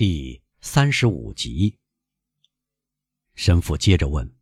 [0.00, 1.78] 第三十五集，
[3.34, 4.34] 神父接着问：“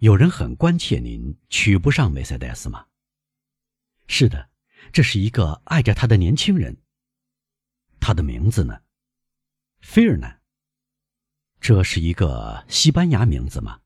[0.00, 2.86] 有人很关切您娶不上梅赛德斯吗
[4.08, 4.48] ？”“是的，
[4.94, 6.82] 这是一个爱着他的年轻人。
[8.00, 8.80] 他的名字呢？
[9.82, 10.38] 菲尔呢。
[11.60, 13.82] 这是一个西班牙名字吗？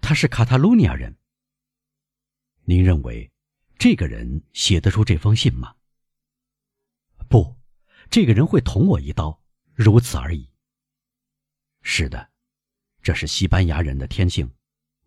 [0.00, 1.18] 他是卡塔卢尼亚人。
[2.62, 3.32] 您认为
[3.76, 5.74] 这个人写得出这封信吗
[7.28, 7.52] ？”“不。”
[8.10, 9.40] 这个人会捅我一刀，
[9.74, 10.50] 如此而已。
[11.82, 12.30] 是的，
[13.02, 14.50] 这是西班牙人的天性，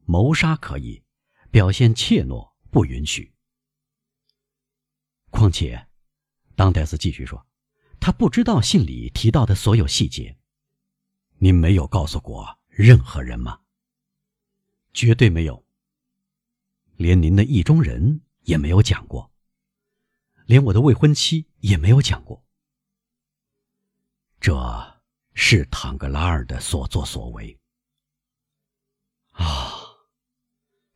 [0.05, 1.03] 谋杀可以，
[1.51, 3.33] 表现怯懦不允许。
[5.29, 5.87] 况且，
[6.55, 7.45] 当戴斯继续说，
[7.99, 10.37] 他不知道信里提到的所有细节。
[11.37, 13.61] 您没有告诉过任何人吗？
[14.93, 15.65] 绝对没有。
[16.95, 19.31] 连您的意中人也没有讲过，
[20.45, 22.45] 连我的未婚妻也没有讲过。
[24.39, 25.01] 这
[25.33, 27.59] 是唐格拉尔的所作所为
[29.31, 29.73] 啊！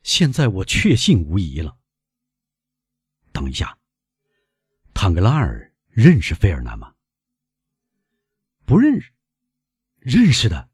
[0.02, 1.78] 现在我确信无疑了。
[3.34, 3.78] 等一下，
[4.94, 6.94] 唐格拉尔认识费尔南吗？
[8.66, 9.12] 不认识。
[10.00, 10.70] 认识的，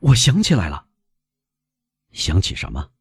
[0.00, 0.88] 我想起来了。
[2.12, 2.92] 想起什么？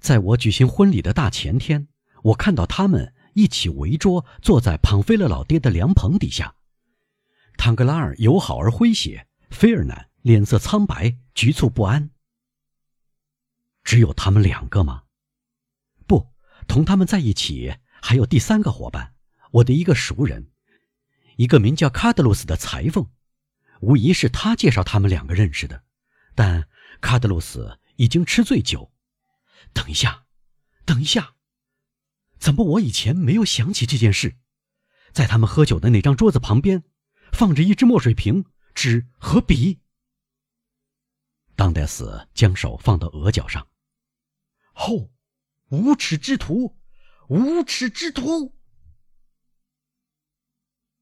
[0.00, 1.88] 在我举行婚礼的大前天，
[2.22, 6.54] 我看到他们一起围桌坐在庞菲勒老爹的凉棚底下。
[7.64, 12.10] 坦格拉尔友好而诙谐，菲尔南脸色苍白，局促不安。
[13.84, 15.04] 只有他们两个吗？
[16.08, 16.34] 不，
[16.66, 19.14] 同他们在一起还有第三个伙伴，
[19.52, 20.50] 我的一个熟人，
[21.36, 23.08] 一个名叫卡德鲁斯的裁缝，
[23.80, 25.84] 无疑是他介绍他们两个认识的。
[26.34, 26.68] 但
[27.00, 28.92] 卡德鲁斯已经吃醉酒。
[29.72, 30.24] 等一下，
[30.84, 31.36] 等一下，
[32.40, 34.38] 怎么我以前没有想起这件事？
[35.12, 36.82] 在他们喝酒的那张桌子旁边。
[37.32, 38.44] 放着一支墨水瓶、
[38.74, 39.80] 纸和笔。
[41.56, 43.66] 当戴斯将手放到额角上。
[44.72, 45.10] 吼！
[45.68, 46.78] 无耻之徒！
[47.28, 48.54] 无耻之徒！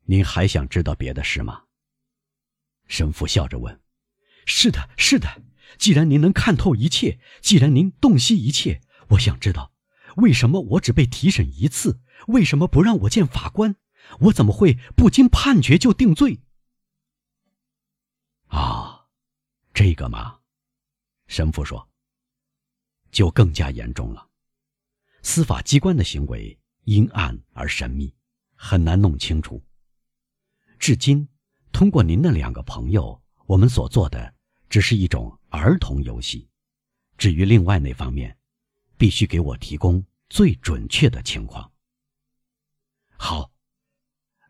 [0.05, 1.65] 您还想知道别的事吗？
[2.87, 3.81] 神父笑着问。
[4.47, 5.43] 是的，是的。
[5.79, 9.73] 既然您能看透一切，既然您洞悉一切，我想知道，
[10.17, 12.01] 为什么我只被提审一次？
[12.29, 13.77] 为什么不让我见法官？
[14.19, 16.41] 我怎么会不经判决就定罪？
[18.49, 19.07] 啊，
[19.73, 20.41] 这个嘛，
[21.27, 21.89] 神父说，
[23.13, 24.29] 就更加严重了。
[25.23, 28.13] 司法机关的行为阴暗而神秘，
[28.55, 29.63] 很难弄清楚。
[30.79, 31.29] 至今，
[31.73, 34.35] 通过您的两个朋友，我们所做的
[34.69, 36.49] 只是一种儿童游戏。
[37.17, 38.37] 至于另外那方面，
[38.97, 41.73] 必须给我提供最准确的情况。
[43.17, 43.51] 好。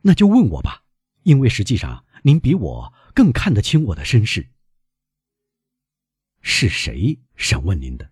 [0.02, 0.84] 那就问我吧，
[1.22, 4.48] 因为实际上您比我更看得清我的身世。
[6.40, 8.10] 是谁审问您的？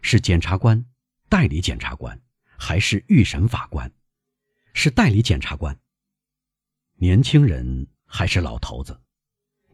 [0.00, 0.86] 是检察官、
[1.28, 2.18] 代理检察官，
[2.56, 3.92] 还是预审法官？
[4.72, 5.78] 是代理检察官。
[6.94, 8.98] 年轻人还是老头子？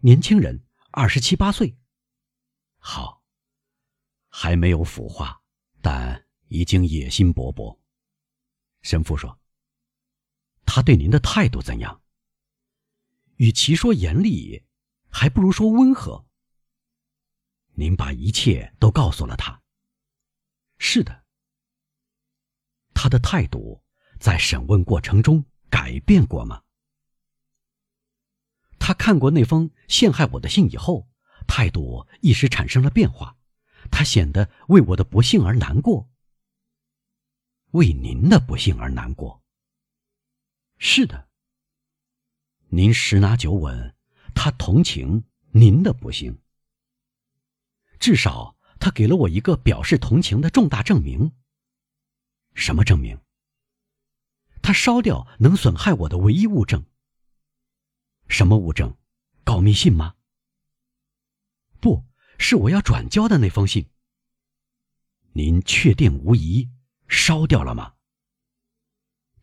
[0.00, 0.60] 年轻人，
[0.90, 1.76] 二十七八岁。
[2.78, 3.22] 好，
[4.28, 5.40] 还没有腐化，
[5.80, 7.78] 但已经野心勃勃。
[8.82, 9.38] 神父说。
[10.66, 12.00] 他对您的态度怎样？
[13.36, 14.64] 与其说严厉，
[15.08, 16.24] 还不如说温和。
[17.74, 19.60] 您把一切都告诉了他。
[20.78, 21.24] 是的。
[22.94, 23.82] 他的态度
[24.18, 26.62] 在审问过程中改变过吗？
[28.78, 31.08] 他看过那封陷害我的信以后，
[31.46, 33.36] 态度一时产生了变化。
[33.90, 36.08] 他显得为我的不幸而难过，
[37.72, 39.43] 为您的不幸而难过。
[40.86, 41.30] 是的。
[42.68, 43.96] 您十拿九稳，
[44.34, 46.38] 他同情您的不幸。
[47.98, 51.32] 至少他给了我一个表示同情的重大证明。
[52.52, 53.18] 什么证明？
[54.60, 56.84] 他烧掉能损害我的唯一物证。
[58.28, 58.94] 什么物证？
[59.42, 60.16] 告密信吗？
[61.80, 62.04] 不
[62.38, 63.88] 是我要转交的那封信。
[65.32, 66.70] 您确定无疑
[67.08, 67.94] 烧掉了吗？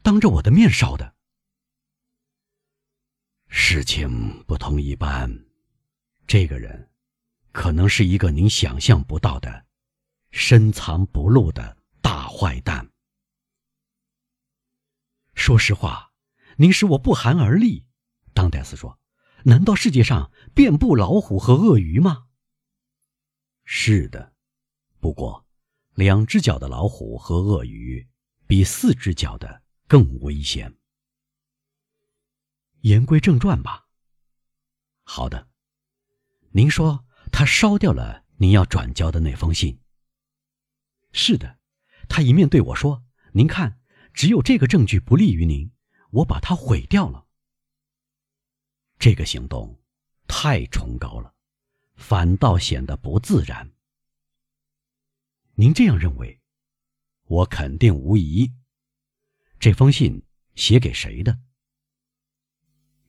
[0.03, 1.15] 当着我的面烧的。
[3.53, 5.29] 事情不同一般，
[6.25, 6.89] 这个人
[7.51, 9.65] 可能是一个您想象不到的、
[10.31, 12.89] 深藏不露的大坏蛋。
[15.33, 16.13] 说实话，
[16.55, 17.85] 您使我不寒而栗。
[18.33, 18.97] 当戴斯说
[19.43, 22.27] ：“难道世界上遍布老虎和鳄鱼吗？”
[23.65, 24.31] 是的，
[25.01, 25.45] 不过
[25.93, 28.07] 两只脚的老虎和鳄鱼
[28.47, 30.73] 比四只脚的更危险。
[32.81, 33.87] 言归正传吧，
[35.03, 35.47] 好的。
[36.51, 39.79] 您说他烧掉了您要转交的那封信。
[41.11, 41.59] 是的，
[42.09, 43.79] 他一面对我说：“您看，
[44.13, 45.71] 只有这个证据不利于您，
[46.09, 47.27] 我把它毁掉了。”
[48.97, 49.79] 这个行动
[50.27, 51.35] 太崇高了，
[51.95, 53.71] 反倒显得不自然。
[55.53, 56.41] 您这样认为？
[57.25, 58.51] 我肯定无疑。
[59.59, 60.25] 这封信
[60.55, 61.39] 写给谁的？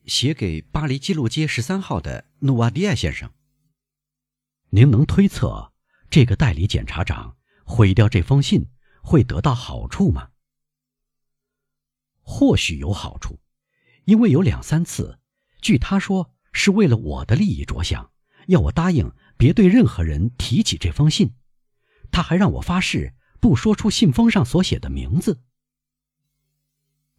[0.05, 3.31] 写给巴黎基路街十三号的努瓦迪埃先生。
[4.69, 5.73] 您能推测
[6.09, 8.67] 这个代理检察长毁掉这封信
[9.01, 10.29] 会得到好处吗？
[12.21, 13.39] 或许有好处，
[14.05, 15.19] 因为有两三次，
[15.61, 18.11] 据他说是为了我的利益着想，
[18.47, 21.35] 要我答应别对任何人提起这封信。
[22.11, 23.15] 他还让我发誓。
[23.43, 25.43] 不说出信封上所写的名字。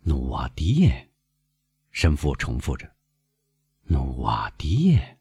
[0.04, 1.10] 努瓦迪耶，
[1.94, 2.92] 神父重复着
[3.86, 5.20] ：“努瓦迪耶。”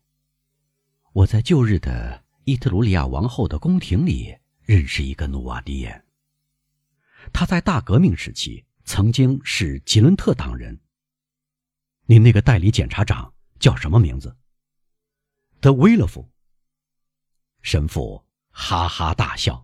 [1.13, 6.03] 我在旧日的伊特鲁里亚王后的宫廷里认识一个努瓦迪耶。
[7.31, 10.81] 他在大革命时期曾经是吉伦特党人。
[12.05, 14.35] 您那个代理检察长叫什么名字？
[15.61, 16.27] 德威勒夫。
[17.61, 19.63] 神父哈哈大笑。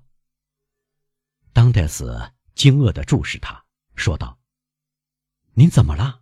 [1.54, 3.66] 当戴斯惊愕地注视他，
[3.96, 4.40] 说道
[5.54, 6.22] ：“您怎么了？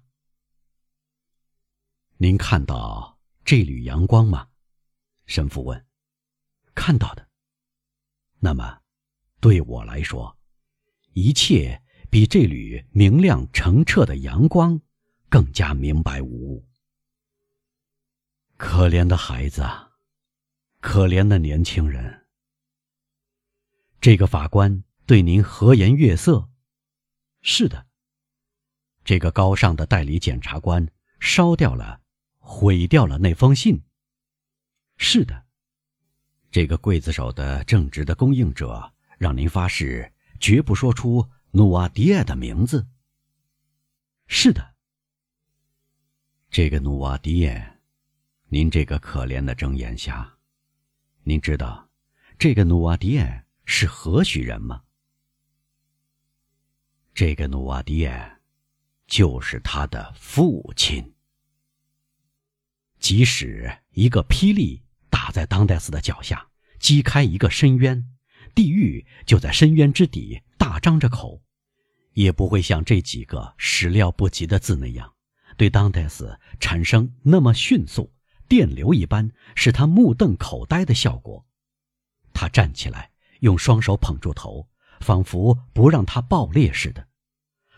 [2.17, 4.47] 您看到这缕阳光吗？”
[5.25, 5.85] 神父问。
[6.75, 7.27] “看到的。”
[8.39, 8.81] 那么，
[9.39, 10.37] 对我来说，
[11.13, 14.79] 一切比这缕明亮澄澈的阳光
[15.29, 16.67] 更加明白无误。
[18.57, 19.63] 可怜的孩子，
[20.79, 22.27] 可怜的年轻人。
[24.01, 24.83] 这个法官。
[25.07, 26.49] 对您和颜悦色，
[27.41, 27.87] 是的。
[29.05, 30.85] 这个高尚的代理检察官
[31.21, 32.01] 烧掉了、
[32.49, 33.83] 毁掉了那封信。
[34.95, 35.45] 是的。
[36.49, 42.87] 这个刽子手的正直的供应者让您发誓绝不说出努瓦迪埃的名字。
[44.27, 44.75] 是的。
[46.49, 47.79] 这个努瓦迪埃，
[48.47, 50.37] 您这个可怜的睁眼瞎，
[51.23, 51.89] 您知道
[52.39, 54.81] 这个努瓦迪埃是何许人吗？
[57.13, 58.39] 这个努瓦迪耶，
[59.05, 61.13] 就是他的父亲。
[62.99, 66.47] 即使一个霹雳打在当代斯的脚下，
[66.79, 68.03] 击开一个深渊，
[68.53, 71.41] 地狱就在深渊之底大张着口，
[72.13, 75.13] 也不会像这几个始料不及的字那样，
[75.55, 78.13] 对当代斯产生那么迅速、
[78.47, 81.45] 电流一般，使他目瞪口呆的效果。
[82.33, 84.69] 他站起来，用双手捧住头。
[84.99, 87.07] 仿佛不让他爆裂似的，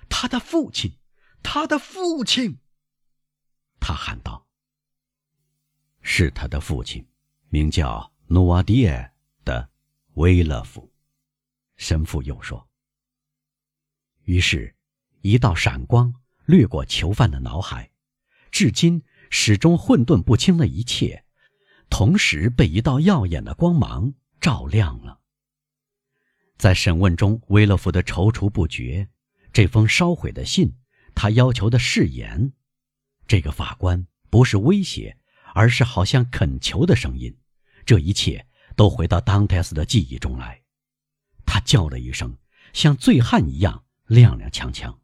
[0.07, 0.97] 他的父亲，
[1.43, 2.59] 他的父亲，
[3.77, 4.47] 他喊道
[6.11, 7.05] ：“是他的父亲，
[7.49, 9.11] 名叫努瓦迪耶
[9.45, 9.69] 的
[10.15, 10.91] 威勒夫。”
[11.77, 12.67] 神父又说。
[14.23, 14.75] 于是，
[15.21, 16.11] 一道闪光
[16.45, 17.91] 掠过囚犯的脑海，
[18.49, 21.23] 至今始终混沌不清的一切，
[21.91, 24.11] 同时被一道耀眼的光芒
[24.41, 25.19] 照亮了。
[26.57, 29.07] 在审问中，威勒夫的踌躇不决。
[29.53, 30.73] 这封烧毁的信，
[31.13, 32.51] 他要求的誓言，
[33.27, 35.18] 这个法官不是威胁，
[35.53, 37.37] 而是好像恳求的声音。
[37.85, 40.61] 这一切都回到当泰斯的记忆中来。
[41.45, 42.37] 他叫了一声，
[42.73, 44.97] 像醉汉一样踉踉跄跄，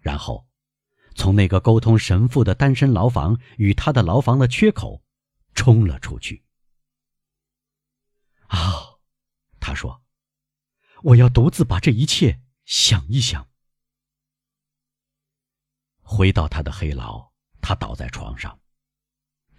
[0.00, 0.46] 然后，
[1.14, 5.02] 从那个沟通神父的单身牢房与他的牢房的缺口，
[5.54, 6.44] 冲了出去。
[8.46, 8.98] 啊，
[9.60, 10.00] 他说。
[11.04, 13.48] 我要独自把这一切想一想。
[16.00, 18.61] 回到他的黑牢，他倒在床上。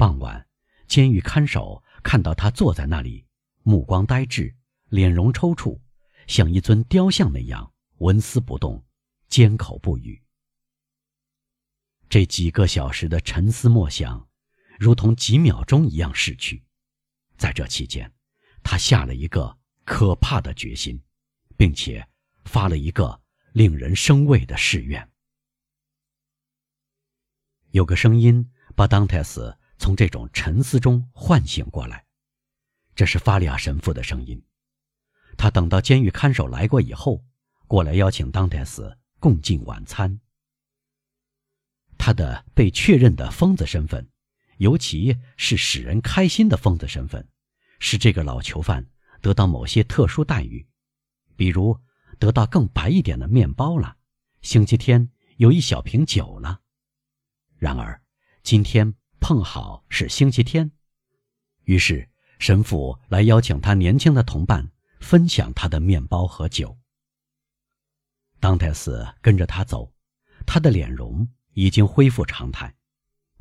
[0.03, 0.45] 傍晚，
[0.85, 3.25] 监狱看守看到他坐在那里，
[3.61, 4.53] 目光呆滞，
[4.89, 5.79] 脸容抽搐，
[6.27, 8.85] 像一尊雕像那样纹丝不动，
[9.29, 10.21] 缄口不语。
[12.09, 14.27] 这几个小时的沉思默想，
[14.77, 16.65] 如同几秒钟一样逝去。
[17.37, 18.13] 在这期间，
[18.61, 21.01] 他下了一个可怕的决心。
[21.55, 22.05] 并且
[22.43, 23.21] 发了一个
[23.53, 25.09] 令人生畏的誓愿。
[27.69, 32.05] 有个声音把当泰斯从这种沉思中唤醒过来，
[32.95, 34.41] 这是法利亚神父的声音。
[35.35, 37.21] 他等到监狱看守来过以后，
[37.67, 40.21] 过来邀请当泰斯共进晚餐。
[41.97, 44.09] 他的被确认的疯子身份，
[44.55, 47.27] 尤其是使人开心的疯子身份，
[47.77, 50.65] 使这个老囚犯得到某些特殊待遇。
[51.35, 51.77] 比如
[52.19, 53.97] 得到更白一点的面包了，
[54.41, 56.61] 星期天有一小瓶酒了。
[57.57, 58.01] 然而，
[58.43, 60.69] 今天碰好是星期天，
[61.63, 66.77] 于是神父来邀请他年轻的同伴分享他的面包和酒。
[68.41, 69.95] 当泰斯跟着他走，
[70.45, 72.75] 他的脸容已经恢复常态，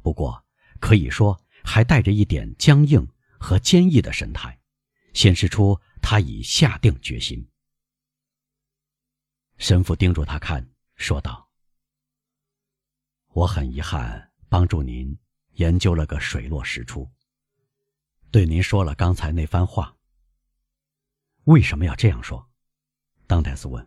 [0.03, 0.47] 不过
[0.79, 3.05] 可以说还带着一点僵硬
[3.41, 4.57] 和坚毅的神态，
[5.15, 7.45] 显示出他已下定决心。
[9.59, 11.51] 神父盯住他看，说道
[13.35, 15.19] ：“我很遗憾帮助您。”
[15.54, 17.11] 研究了个水落石出。
[18.30, 19.97] 对您说了刚才那番话。
[21.44, 22.50] 为什么要这样说？
[23.26, 23.87] 当泰斯问。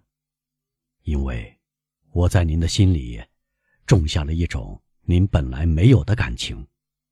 [1.04, 1.60] 因为
[2.12, 3.24] 我在您的心里
[3.86, 6.68] 种下了一种您本来没有的感情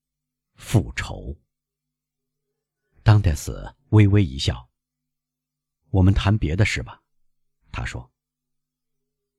[0.58, 1.36] ——复仇。
[3.04, 4.68] 当泰斯微微一笑。
[5.92, 7.02] 我们谈别的事吧，
[7.72, 8.12] 他说。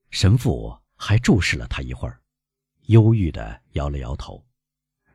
[0.09, 2.21] 神父还注视了他一会儿，
[2.83, 4.45] 忧郁的摇了摇头。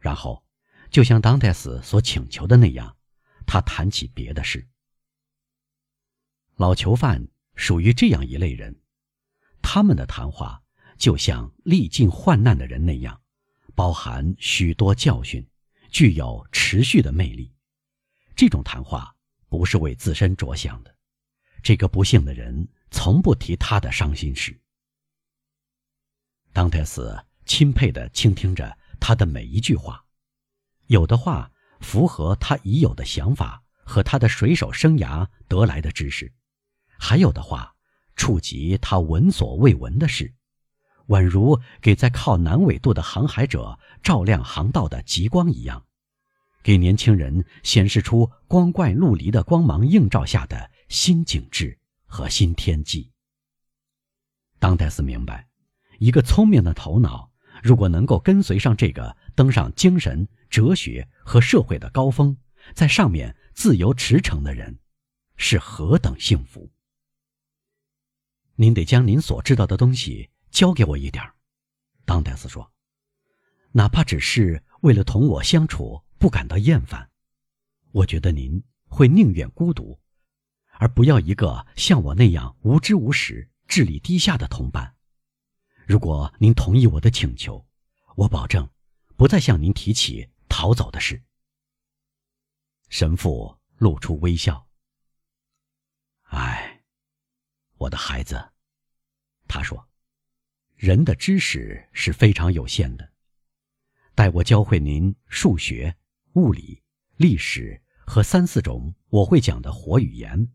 [0.01, 0.43] 然后，
[0.91, 2.97] 就像当泰斯所请求的那样，
[3.47, 4.67] 他谈起别的事。
[6.57, 8.81] 老囚犯属于这样一类人，
[9.61, 10.63] 他们的谈话
[10.97, 13.21] 就像历尽患难的人那样，
[13.75, 15.47] 包含许多教训，
[15.91, 17.55] 具有持续的魅力。
[18.35, 19.15] 这种谈话
[19.51, 20.97] 不是为自身着想的。
[21.63, 24.59] 这个不幸的人从不提他的伤心事。
[26.55, 28.80] 当泰斯钦佩地倾听着。
[29.01, 30.05] 他的每一句话，
[30.87, 36.33] 有的话符合他已有的想法和他的水手生涯得来的知识，
[36.99, 37.75] 还有的话
[38.15, 40.35] 触及他闻所未闻的事，
[41.09, 45.87] 宛如给在靠南纬度的航海者照亮航道的极光一样，
[46.63, 53.11] 给年轻人显示出光怪陆离的光芒映照下的新景致和新天际。
[54.59, 55.49] 当戴斯明白，
[55.99, 57.30] 一个聪明的头脑。
[57.63, 62.37] 如果能够跟随上这个登上精神、哲学和社会的高峰，
[62.75, 64.79] 在上面自由驰骋的人，
[65.37, 66.71] 是何等幸福！
[68.57, 71.25] 您得将您所知道的东西教给我一点
[72.05, 72.73] 当戴斯说，
[73.73, 77.09] 哪怕只是为了同我相处不感到厌烦。
[77.93, 80.01] 我觉得您会宁愿孤独，
[80.73, 84.95] 而不要一个像我那样无知无识、智力低下的同伴。
[85.91, 87.67] 如果您同意我的请求，
[88.15, 88.71] 我保证
[89.17, 91.21] 不再向您提起逃走的事。
[92.91, 94.69] 神父露出微笑。
[96.29, 96.85] 唉，
[97.75, 98.53] 我的孩子，
[99.49, 99.85] 他说
[100.79, 103.13] ：“人的知识是非常有限的。
[104.15, 105.97] 待我教会您数学、
[106.35, 106.81] 物理、
[107.17, 110.53] 历史和三四种我会讲的活语言，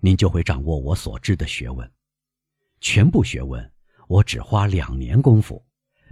[0.00, 1.92] 您就会掌握我所知的学问，
[2.80, 3.70] 全部学问。”
[4.12, 5.64] 我只花两年功夫，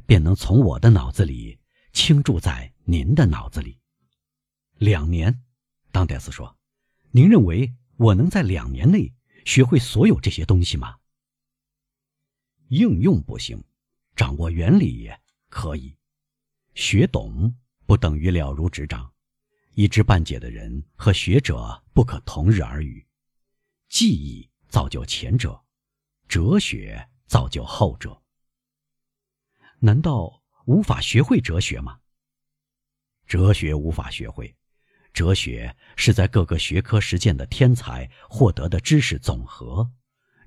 [0.07, 1.61] 便能从我的脑子里
[1.92, 3.78] 倾注在您的脑子里。
[4.78, 5.42] 两年，
[5.92, 6.57] 当戴斯说
[7.12, 9.12] ：“您认为我能在两年内
[9.45, 10.97] 学会所有这些东西吗？”
[12.69, 13.62] 应用不行，
[14.16, 15.11] 掌握原理
[15.50, 15.95] 可以。
[16.75, 17.54] 学懂
[17.85, 19.12] 不等于了如指掌，
[19.75, 23.07] 一知半解的人和学者不可同日而语。
[23.90, 25.62] 记忆造就前者，
[26.26, 27.09] 哲学。
[27.30, 28.20] 造就后者，
[29.78, 32.00] 难道无法学会哲学吗？
[33.28, 34.56] 哲学无法学会，
[35.12, 39.92] 哲学是在各个学科实践的天才获得的知识总和，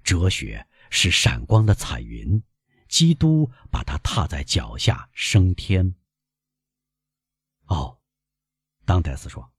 [0.04, 2.44] 哲学是闪光的彩云，
[2.90, 5.96] 基督把它踏在脚下升天。
[7.68, 8.02] 哦，
[8.84, 9.54] 当戴斯说：“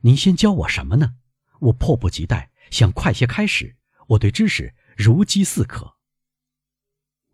[0.00, 1.16] 您先教我什么呢？
[1.60, 3.76] 我迫不及待，想快些开始。
[4.08, 5.94] 我对知识如饥似渴。”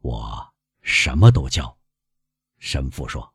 [0.02, 1.78] 我什么都教，
[2.58, 3.31] 神父说。